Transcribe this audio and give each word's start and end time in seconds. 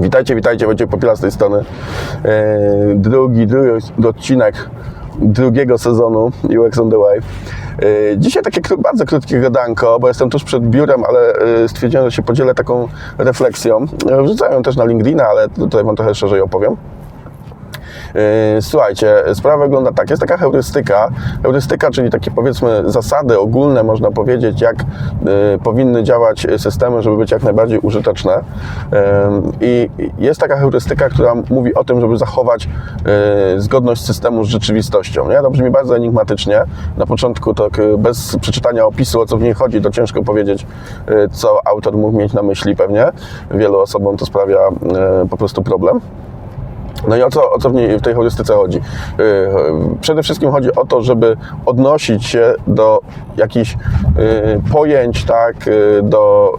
Witajcie, 0.00 0.34
witajcie, 0.34 0.66
Wojciech 0.66 0.88
Popiela 0.88 1.16
z 1.16 1.20
tej 1.20 1.30
strony. 1.30 1.64
E, 2.24 2.94
drugi, 2.94 3.46
drugi 3.46 3.70
odcinek 4.08 4.70
drugiego 5.20 5.78
sezonu 5.78 6.30
UX 6.44 6.78
on 6.78 6.90
the 6.90 6.98
Way. 6.98 7.18
E, 7.18 8.18
dzisiaj 8.18 8.42
takie 8.42 8.60
bardzo 8.78 9.04
krótkie 9.04 9.40
gadanko, 9.40 9.98
bo 10.00 10.08
jestem 10.08 10.30
tuż 10.30 10.44
przed 10.44 10.66
biurem, 10.66 11.04
ale 11.04 11.32
e, 11.32 11.68
stwierdziłem, 11.68 12.06
że 12.06 12.16
się 12.16 12.22
podzielę 12.22 12.54
taką 12.54 12.88
refleksją. 13.18 13.86
E, 14.10 14.22
Wrzucałem 14.22 14.54
ją 14.54 14.62
też 14.62 14.76
na 14.76 14.84
LinkedIna, 14.84 15.24
ale 15.24 15.48
tutaj 15.48 15.84
Wam 15.84 15.96
trochę 15.96 16.14
szerzej 16.14 16.40
opowiem. 16.40 16.76
Yy, 18.14 18.62
Słuchajcie, 18.62 19.14
sprawa 19.34 19.64
wygląda 19.64 19.92
tak. 19.92 20.10
Jest 20.10 20.22
taka 20.22 20.36
heurystyka. 20.36 21.08
Heurystyka, 21.42 21.90
czyli 21.90 22.10
takie 22.10 22.30
powiedzmy 22.30 22.82
zasady 22.86 23.38
ogólne, 23.38 23.82
można 23.82 24.10
powiedzieć, 24.10 24.60
jak 24.60 24.76
yy, 24.78 25.58
powinny 25.64 26.02
działać 26.02 26.46
systemy, 26.56 27.02
żeby 27.02 27.16
być 27.16 27.30
jak 27.30 27.42
najbardziej 27.42 27.78
użyteczne. 27.78 28.32
Yy, 28.92 28.98
I 29.60 29.90
jest 30.18 30.40
taka 30.40 30.56
heurystyka, 30.56 31.08
która 31.08 31.34
mówi 31.50 31.74
o 31.74 31.84
tym, 31.84 32.00
żeby 32.00 32.16
zachować 32.16 32.68
zgodność 33.56 34.04
systemu 34.04 34.44
z 34.44 34.48
rzeczywistością. 34.48 35.28
Nie? 35.28 35.36
To 35.36 35.50
brzmi 35.50 35.70
bardzo 35.70 35.96
enigmatycznie. 35.96 36.62
Na 36.96 37.06
początku 37.06 37.54
tak 37.54 37.80
bez 37.98 38.36
przeczytania 38.40 38.86
opisu, 38.86 39.20
o 39.20 39.26
co 39.26 39.36
w 39.36 39.42
niej 39.42 39.54
chodzi, 39.54 39.80
to 39.80 39.90
ciężko 39.90 40.22
powiedzieć, 40.22 40.66
co 41.32 41.60
autor 41.64 41.96
mógł 41.96 42.18
mieć 42.18 42.32
na 42.32 42.42
myśli 42.42 42.76
pewnie. 42.76 43.06
Wielu 43.50 43.78
osobom 43.78 44.16
to 44.16 44.26
sprawia 44.26 44.58
po 45.30 45.36
prostu 45.36 45.62
problem. 45.62 46.00
No 47.08 47.16
i 47.16 47.22
o 47.22 47.30
co, 47.30 47.50
o 47.52 47.58
co 47.58 47.70
w, 47.70 47.74
niej, 47.74 47.98
w 47.98 48.02
tej 48.02 48.14
heurystyce 48.14 48.54
chodzi? 48.54 48.80
Yy, 49.18 49.24
Przede 50.00 50.22
wszystkim 50.22 50.50
chodzi 50.50 50.74
o 50.74 50.86
to, 50.86 51.02
żeby 51.02 51.36
odnosić 51.66 52.26
się 52.26 52.54
do 52.66 53.00
jakichś 53.36 53.72
yy, 53.72 54.72
pojęć, 54.72 55.24
tak, 55.24 55.56
do 56.02 56.52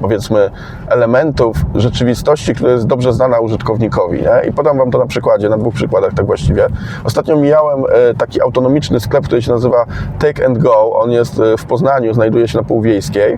powiedzmy 0.00 0.50
elementów 0.88 1.56
rzeczywistości, 1.74 2.54
która 2.54 2.70
jest 2.70 2.86
dobrze 2.86 3.12
znana 3.12 3.40
użytkownikowi. 3.40 4.22
Nie? 4.22 4.48
I 4.48 4.52
podam 4.52 4.78
Wam 4.78 4.90
to 4.90 4.98
na 4.98 5.06
przykładzie, 5.06 5.48
na 5.48 5.58
dwóch 5.58 5.74
przykładach 5.74 6.14
tak 6.14 6.26
właściwie. 6.26 6.66
Ostatnio 7.04 7.36
mijałem 7.36 7.84
taki 8.18 8.42
autonomiczny 8.42 9.00
sklep, 9.00 9.24
który 9.24 9.42
się 9.42 9.52
nazywa 9.52 9.84
Take 10.18 10.46
and 10.46 10.58
Go. 10.58 10.92
On 10.92 11.10
jest 11.10 11.42
w 11.58 11.64
Poznaniu, 11.64 12.14
znajduje 12.14 12.48
się 12.48 12.58
na 12.58 12.64
Półwiejskiej. 12.64 13.36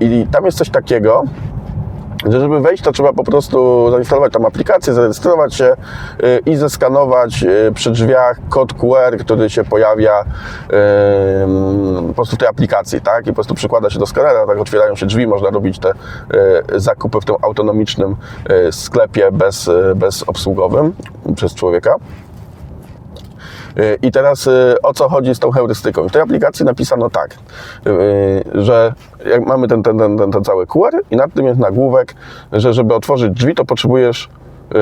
I 0.00 0.26
tam 0.30 0.44
jest 0.44 0.58
coś 0.58 0.70
takiego, 0.70 1.24
że 2.26 2.40
żeby 2.40 2.60
wejść, 2.60 2.82
to 2.82 2.92
trzeba 2.92 3.12
po 3.12 3.24
prostu 3.24 3.90
zainstalować 3.90 4.32
tam 4.32 4.46
aplikację, 4.46 4.92
zarejestrować 4.92 5.54
się 5.54 5.64
y, 5.64 6.40
i 6.46 6.56
zeskanować 6.56 7.42
y, 7.42 7.72
przy 7.74 7.90
drzwiach 7.90 8.40
kod 8.48 8.72
QR, 8.72 9.18
który 9.18 9.50
się 9.50 9.64
pojawia 9.64 10.24
po 12.08 12.14
prostu 12.14 12.36
w 12.36 12.38
tej 12.38 12.48
aplikacji, 12.48 13.00
tak? 13.00 13.26
I 13.26 13.28
po 13.30 13.34
prostu 13.34 13.54
przykłada 13.54 13.90
się 13.90 13.98
do 13.98 14.06
skanera, 14.06 14.46
tak 14.46 14.58
otwierają 14.58 14.96
się 14.96 15.06
drzwi, 15.06 15.26
można 15.26 15.50
robić 15.50 15.78
te 15.78 15.90
y, 15.90 16.80
zakupy 16.80 17.20
w 17.20 17.24
tym 17.24 17.36
autonomicznym 17.42 18.16
sklepie 18.70 19.32
bez, 19.32 19.70
bezobsługowym 19.94 20.92
przez 21.36 21.54
człowieka. 21.54 21.94
I 24.02 24.12
teraz 24.12 24.46
y, 24.46 24.74
o 24.82 24.94
co 24.94 25.08
chodzi 25.08 25.34
z 25.34 25.38
tą 25.38 25.50
heurystyką? 25.50 26.08
W 26.08 26.12
tej 26.12 26.22
aplikacji 26.22 26.64
napisano 26.64 27.10
tak, 27.10 27.34
y, 27.86 28.62
że 28.62 28.94
jak 29.26 29.46
mamy 29.46 29.68
ten, 29.68 29.82
ten, 29.82 29.98
ten, 29.98 30.32
ten, 30.32 30.44
cały 30.44 30.66
QR 30.66 31.02
i 31.10 31.16
nad 31.16 31.32
tym 31.34 31.46
jest 31.46 31.60
nagłówek, 31.60 32.14
że 32.52 32.72
żeby 32.72 32.94
otworzyć 32.94 33.32
drzwi, 33.32 33.54
to 33.54 33.64
potrzebujesz 33.64 34.28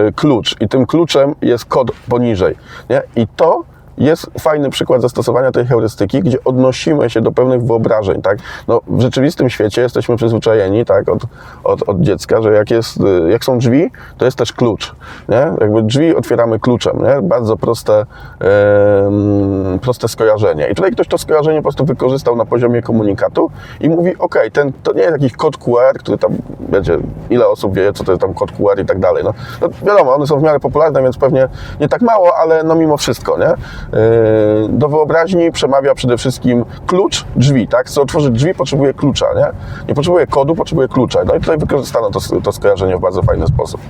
y, 0.08 0.12
klucz 0.12 0.56
i 0.60 0.68
tym 0.68 0.86
kluczem 0.86 1.34
jest 1.42 1.64
kod 1.64 1.90
poniżej. 2.08 2.56
Nie? 2.90 3.02
I 3.16 3.26
to 3.36 3.64
jest 3.98 4.30
fajny 4.40 4.70
przykład 4.70 5.02
zastosowania 5.02 5.52
tej 5.52 5.66
heurystyki, 5.66 6.20
gdzie 6.20 6.44
odnosimy 6.44 7.10
się 7.10 7.20
do 7.20 7.32
pewnych 7.32 7.62
wyobrażeń, 7.62 8.22
tak? 8.22 8.38
No, 8.68 8.80
w 8.86 9.00
rzeczywistym 9.00 9.50
świecie 9.50 9.82
jesteśmy 9.82 10.16
przyzwyczajeni, 10.16 10.84
tak, 10.84 11.08
od, 11.08 11.22
od, 11.64 11.88
od 11.88 12.00
dziecka, 12.00 12.42
że 12.42 12.52
jak, 12.52 12.70
jest, 12.70 13.00
y, 13.00 13.30
jak 13.30 13.44
są 13.44 13.58
drzwi, 13.58 13.90
to 14.18 14.24
jest 14.24 14.38
też 14.38 14.52
klucz, 14.52 14.94
nie? 15.28 15.52
Jakby 15.60 15.82
drzwi 15.82 16.16
otwieramy 16.16 16.58
kluczem, 16.58 16.98
nie? 17.02 17.22
Bardzo 17.22 17.56
proste, 17.56 18.06
em, 18.40 19.78
proste 19.78 20.08
skojarzenie. 20.08 20.68
I 20.68 20.74
tutaj 20.74 20.92
ktoś 20.92 21.08
to 21.08 21.18
skojarzenie 21.18 21.58
po 21.58 21.62
prostu 21.62 21.84
wykorzystał 21.84 22.36
na 22.36 22.44
poziomie 22.44 22.82
komunikatu 22.82 23.50
i 23.80 23.88
mówi, 23.88 24.18
ok, 24.18 24.34
ten, 24.52 24.72
to 24.82 24.92
nie 24.92 25.02
jest 25.02 25.12
jakiś 25.12 25.32
kod 25.32 25.56
QR, 25.56 25.98
który 25.98 26.18
tam, 26.18 26.32
wiecie, 26.72 26.98
ile 27.30 27.48
osób 27.48 27.74
wie, 27.74 27.92
co 27.92 28.04
to 28.04 28.12
jest 28.12 28.22
tam 28.22 28.34
kod 28.34 28.52
QR 28.52 28.80
i 28.80 28.84
tak 28.84 28.98
dalej, 28.98 29.24
no, 29.24 29.34
no 29.60 29.68
wiadomo, 29.82 30.14
one 30.14 30.26
są 30.26 30.40
w 30.40 30.42
miarę 30.42 30.60
popularne, 30.60 31.02
więc 31.02 31.18
pewnie 31.18 31.48
nie 31.80 31.88
tak 31.88 32.02
mało, 32.02 32.36
ale 32.36 32.62
no 32.62 32.74
mimo 32.74 32.96
wszystko, 32.96 33.38
nie? 33.38 33.54
Yy, 33.92 34.68
do 34.68 34.88
wyobraźni 34.88 35.52
przemawia 35.52 35.94
przede 35.94 36.16
wszystkim 36.16 36.64
klucz 36.86 37.24
drzwi, 37.36 37.68
tak? 37.68 37.86
Chcę 37.86 38.00
otworzyć 38.00 38.34
drzwi, 38.34 38.54
potrzebuję 38.54 38.94
klucza, 38.94 39.26
nie? 39.36 39.46
Nie 39.88 39.94
potrzebuję 39.94 40.26
kodu, 40.26 40.54
potrzebuję 40.54 40.88
klucza. 40.88 41.20
No 41.24 41.34
i 41.34 41.40
tutaj 41.40 41.58
wykorzystano 41.58 42.10
to, 42.10 42.20
to 42.40 42.52
skojarzenie 42.52 42.96
w 42.96 43.00
bardzo 43.00 43.22
fajny 43.22 43.46
sposób. 43.46 43.80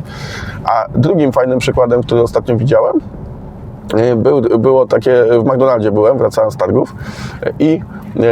A 0.65 0.87
drugim 0.95 1.33
fajnym 1.33 1.59
przykładem, 1.59 2.03
który 2.03 2.23
ostatnio 2.23 2.57
widziałem, 2.57 3.01
był, 4.17 4.41
było 4.41 4.87
takie, 4.87 5.25
w 5.25 5.45
McDonaldzie 5.45 5.93
byłem, 5.93 6.19
wracałem 6.19 6.51
z 6.51 6.57
targów 6.57 6.95
i 7.59 7.81
yy, 8.17 8.23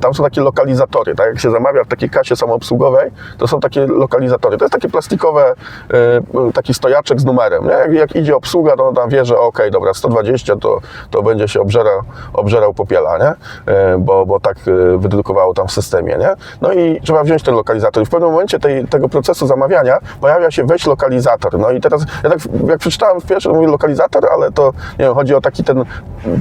tam 0.00 0.14
są 0.14 0.24
takie 0.24 0.40
lokalizatory, 0.40 1.14
tak? 1.14 1.26
Jak 1.26 1.40
się 1.40 1.50
zamawia 1.50 1.84
w 1.84 1.88
takiej 1.88 2.10
kasie 2.10 2.36
samoobsługowej, 2.36 3.10
to 3.38 3.48
są 3.48 3.60
takie 3.60 3.86
lokalizatory. 3.86 4.58
To 4.58 4.64
jest 4.64 4.72
takie 4.72 4.88
plastikowe, 4.88 5.54
yy, 6.34 6.52
taki 6.52 6.74
stojaczek 6.74 7.20
z 7.20 7.24
numerem? 7.24 7.66
Jak, 7.66 7.92
jak 7.92 8.16
idzie 8.16 8.36
obsługa, 8.36 8.76
to 8.76 8.92
tam 8.92 9.08
wie, 9.08 9.24
że 9.24 9.38
ok, 9.38 9.58
dobra, 9.72 9.94
120 9.94 10.56
to, 10.56 10.80
to 11.10 11.22
będzie 11.22 11.48
się 11.48 11.60
obżerał, 11.60 12.02
obżerał 12.32 12.74
popiela, 12.74 13.18
nie? 13.18 13.32
Yy, 13.72 13.98
bo, 13.98 14.26
bo 14.26 14.40
tak 14.40 14.56
wydrukowało 14.98 15.54
tam 15.54 15.68
w 15.68 15.72
systemie, 15.72 16.16
nie? 16.18 16.30
No 16.60 16.72
i 16.72 17.00
trzeba 17.00 17.24
wziąć 17.24 17.42
ten 17.42 17.54
lokalizator 17.54 18.02
i 18.02 18.06
w 18.06 18.10
pewnym 18.10 18.30
momencie 18.30 18.58
tej, 18.58 18.86
tego 18.86 19.08
procesu 19.08 19.46
zamawiania 19.46 19.98
pojawia 20.20 20.50
się 20.50 20.64
weź 20.64 20.86
lokalizator. 20.86 21.58
No 21.58 21.70
i 21.70 21.80
teraz, 21.80 22.02
ja 22.24 22.30
tak 22.30 22.38
jak 22.68 22.78
przeczytałem 22.78 23.20
w 23.20 23.26
pierwszym, 23.26 23.52
mówię 23.52 23.66
lokalizator, 23.66 24.09
ale 24.16 24.52
to, 24.52 24.72
nie 24.98 25.04
wiem, 25.04 25.14
chodzi 25.14 25.34
o 25.34 25.40
taki 25.40 25.64
ten, 25.64 25.84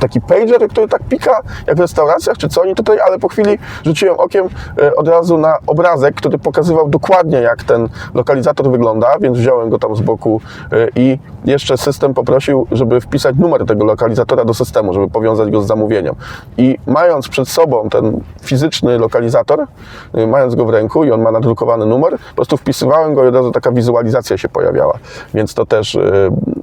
taki 0.01 0.21
pager, 0.21 0.67
który 0.69 0.87
tak 0.87 1.03
pika, 1.03 1.41
jak 1.67 1.77
w 1.77 1.79
restauracjach, 1.79 2.37
czy 2.37 2.49
co 2.49 2.61
oni 2.61 2.75
tutaj, 2.75 2.99
ale 2.99 3.19
po 3.19 3.27
chwili 3.27 3.57
rzuciłem 3.85 4.19
okiem 4.19 4.49
e, 4.81 4.95
od 4.95 5.07
razu 5.07 5.37
na 5.37 5.57
obrazek, 5.67 6.15
który 6.15 6.37
pokazywał 6.37 6.89
dokładnie, 6.89 7.37
jak 7.37 7.63
ten 7.63 7.89
lokalizator 8.13 8.71
wygląda, 8.71 9.19
więc 9.21 9.37
wziąłem 9.37 9.69
go 9.69 9.79
tam 9.79 9.95
z 9.95 10.01
boku 10.01 10.41
e, 10.71 10.87
i 10.95 11.19
jeszcze 11.45 11.77
system 11.77 12.13
poprosił, 12.13 12.67
żeby 12.71 13.01
wpisać 13.01 13.35
numer 13.35 13.65
tego 13.65 13.85
lokalizatora 13.85 14.45
do 14.45 14.53
systemu, 14.53 14.93
żeby 14.93 15.07
powiązać 15.07 15.51
go 15.51 15.61
z 15.61 15.67
zamówieniem. 15.67 16.15
I 16.57 16.77
mając 16.87 17.27
przed 17.27 17.49
sobą 17.49 17.89
ten 17.89 18.21
fizyczny 18.41 18.97
lokalizator, 18.97 19.67
e, 20.13 20.27
mając 20.27 20.55
go 20.55 20.65
w 20.65 20.69
ręku 20.69 21.03
i 21.03 21.11
on 21.11 21.21
ma 21.21 21.31
nadrukowany 21.31 21.85
numer, 21.85 22.11
po 22.11 22.35
prostu 22.35 22.57
wpisywałem 22.57 23.13
go 23.13 23.25
i 23.25 23.27
od 23.27 23.35
razu 23.35 23.51
taka 23.51 23.71
wizualizacja 23.71 24.37
się 24.37 24.49
pojawiała. 24.49 24.93
Więc 25.33 25.53
to 25.53 25.65
też 25.65 25.97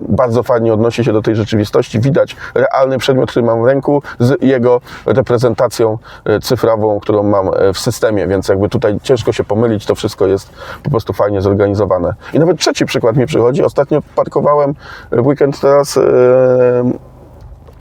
bardzo 0.08 0.42
fajnie 0.42 0.74
odnosi 0.74 0.95
się 1.04 1.12
do 1.12 1.22
tej 1.22 1.36
rzeczywistości. 1.36 2.00
Widać 2.00 2.36
realny 2.54 2.98
przedmiot, 2.98 3.30
który 3.30 3.46
mam 3.46 3.62
w 3.62 3.66
ręku 3.66 4.02
z 4.18 4.42
jego 4.42 4.80
reprezentacją 5.06 5.98
e, 6.24 6.40
cyfrową, 6.40 7.00
którą 7.00 7.22
mam 7.22 7.48
e, 7.48 7.72
w 7.72 7.78
systemie, 7.78 8.26
więc 8.26 8.48
jakby 8.48 8.68
tutaj 8.68 8.98
ciężko 9.02 9.32
się 9.32 9.44
pomylić, 9.44 9.86
to 9.86 9.94
wszystko 9.94 10.26
jest 10.26 10.50
po 10.82 10.90
prostu 10.90 11.12
fajnie 11.12 11.40
zorganizowane. 11.42 12.14
I 12.32 12.38
nawet 12.38 12.58
trzeci 12.58 12.86
przykład 12.86 13.16
mi 13.16 13.26
przychodzi. 13.26 13.62
Ostatnio 13.62 14.02
parkowałem 14.14 14.74
w 15.12 15.26
weekend 15.26 15.60
teraz 15.60 15.96
e, 15.96 16.02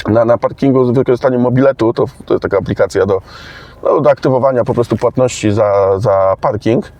na, 0.07 0.25
na 0.25 0.37
parkingu 0.37 0.85
z 0.85 0.91
wykorzystaniem 0.91 1.41
mobiletu, 1.41 1.93
to, 1.93 2.05
to 2.25 2.33
jest 2.33 2.43
taka 2.43 2.57
aplikacja 2.57 3.05
do, 3.05 3.21
no, 3.85 4.01
do 4.01 4.09
aktywowania 4.09 4.63
po 4.63 4.73
prostu 4.73 4.97
płatności 4.97 5.51
za, 5.51 5.99
za 5.99 6.35
parking 6.41 6.91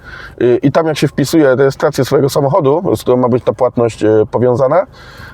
I, 0.62 0.72
tam 0.72 0.88
jak 0.88 0.98
się 0.98 1.08
wpisuje 1.08 1.56
rejestrację 1.56 2.06
swojego 2.06 2.30
samochodu, 2.30 2.96
z 2.96 3.02
którą 3.02 3.18
ma 3.18 3.30
być 3.30 3.44
ta 3.44 3.54
płatność 3.54 4.04
e, 4.04 4.26
powiązana, 4.32 4.86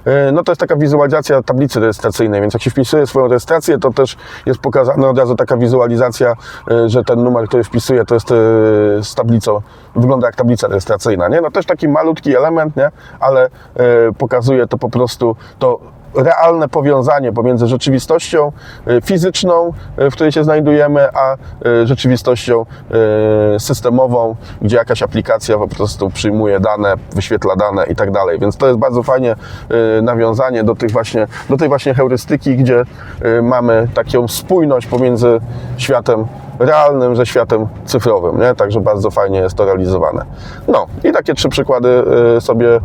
e, 0.06 0.31
no 0.31 0.44
to 0.44 0.51
jest 0.51 0.59
taka 0.59 0.75
wizualizacja 0.75 1.44
tablicy 1.44 1.79
rejestracyjnej, 1.79 2.41
więc 2.41 2.53
jak 2.53 2.63
się 2.63 2.69
wpisuje 2.69 3.07
swoją 3.07 3.28
rejestrację, 3.28 3.78
to 3.78 3.91
też 3.91 4.17
jest 4.45 4.59
pokazana 4.59 5.09
od 5.09 5.17
razu 5.17 5.36
taka 5.36 5.57
wizualizacja, 5.57 6.36
e, 6.71 6.89
że 6.89 7.03
ten 7.03 7.24
numer, 7.24 7.48
który 7.48 7.63
wpisuje, 7.63 8.06
to 8.06 8.15
jest 8.15 8.27
z 9.01 9.15
tablicą, 9.15 9.62
wygląda 9.95 10.27
jak 10.27 10.36
tablica 10.36 10.68
rejestracyjna, 10.68 11.27
nie? 11.27 11.42
No 11.42 11.51
też 11.51 11.65
taki 11.65 11.88
malutki 11.88 12.36
element, 12.36 12.75
nie? 12.75 12.92
Ale 13.19 13.50
pokazuje 14.18 14.68
to 14.68 14.77
po 14.77 14.89
prostu 14.89 15.36
to 15.59 15.80
realne 16.16 16.69
powiązanie 16.69 17.34
pomiędzy 17.34 17.68
rzeczywistością 17.68 18.52
e, 18.88 19.02
fizyczną, 19.02 19.74
e, 19.98 20.10
w 20.10 20.13
której 20.13 20.31
się 20.31 20.44
znajdujemy, 20.44 21.10
a 21.13 21.34
e, 21.34 21.88
rzeczywistością 21.88 22.66
systemową, 23.60 24.36
gdzie 24.62 24.78
jakaś 24.78 25.04
aplikacja 25.04 25.58
po 25.58 25.68
prostu 25.68 26.10
przyjmuje 26.10 26.60
dane, 26.60 26.94
wyświetla 27.16 27.56
dane 27.56 27.86
i 27.86 27.96
tak 27.96 28.12
dalej. 28.12 28.40
Więc 28.40 28.58
to 28.58 28.68
jest 28.68 28.80
bardzo 28.80 29.04
fajnie 29.04 29.36
nawiązanie 30.02 30.63
do, 30.63 30.75
tych 30.75 30.92
właśnie, 30.92 31.28
do 31.50 31.58
tej 31.58 31.68
właśnie 31.68 31.94
heurystyki, 31.94 32.56
gdzie 32.56 32.84
mamy 33.44 33.88
taką 33.94 34.28
spójność 34.28 34.88
pomiędzy 34.88 35.40
światem 35.78 36.25
realnym 36.66 37.16
ze 37.16 37.25
światem 37.25 37.68
cyfrowym, 37.86 38.40
nie? 38.40 38.56
Także 38.56 38.81
bardzo 38.81 39.12
fajnie 39.12 39.40
jest 39.40 39.56
to 39.56 39.66
realizowane. 39.66 40.25
No 40.68 40.86
i 41.04 41.12
takie 41.12 41.34
trzy 41.34 41.50
przykłady 41.50 42.04
y, 42.38 42.42
sobie 42.42 42.75
y, 42.75 42.80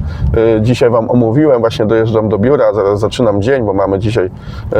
dzisiaj 0.61 0.91
Wam 0.91 1.11
omówiłem. 1.11 1.61
Właśnie 1.61 1.87
dojeżdżam 1.87 2.29
do 2.29 2.39
biura, 2.39 2.73
zaraz 2.73 3.01
zaczynam 3.01 3.43
dzień, 3.43 3.65
bo 3.65 3.73
mamy 3.73 3.99
dzisiaj 3.99 4.27
y, 4.27 4.31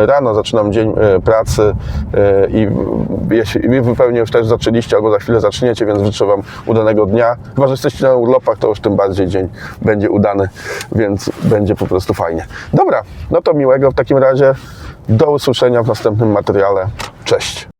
rano, 0.07 0.35
zaczynam 0.35 0.73
dzień 0.73 0.95
pracy 1.25 1.75
i 2.49 2.69
jeśli 3.31 3.81
wy 3.81 3.95
pewnie 3.97 4.21
już 4.21 4.31
też 4.31 4.47
zaczęliście 4.47 4.97
albo 4.97 5.11
za 5.11 5.19
chwilę 5.19 5.41
zaczniecie, 5.41 5.87
więc 5.87 6.03
życzę 6.03 6.27
Wam 6.27 6.43
udanego 6.67 7.07
dnia. 7.07 7.37
Chyba, 7.55 7.67
że 7.67 7.73
jesteście 7.73 8.07
na 8.07 8.15
urlopach, 8.15 8.59
to 8.59 8.69
już 8.69 8.81
tym 8.81 8.97
bardziej 8.97 9.27
dzień 9.27 9.49
będzie 9.83 10.11
udany, 10.11 10.49
więc 10.93 11.31
będzie 11.43 11.75
po 11.75 11.87
prostu 11.87 12.15
fajnie. 12.15 12.47
Dobra, 12.73 13.03
no 13.31 13.43
to 13.43 13.55
miłego 13.55 13.91
w 13.91 13.95
takim 13.95 14.19
razie. 14.19 14.55
Do 15.09 15.31
usłyszenia 15.31 15.83
w 15.83 15.87
następnym 15.87 16.33
materiale. 16.33 16.87
Cześć. 17.25 17.76